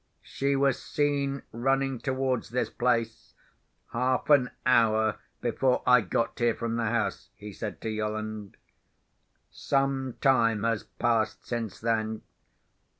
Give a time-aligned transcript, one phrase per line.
[0.23, 3.35] "She was seen running towards this place,
[3.93, 8.57] half an hour before I got here from the house," he said to Yolland.
[9.51, 12.23] "Some time has passed since then.